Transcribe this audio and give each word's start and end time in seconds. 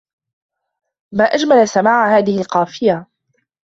ما 1.11 1.23
أجمل 1.23 1.67
سماع 1.67 2.17
هذه 2.17 2.41
القافية 2.41 3.07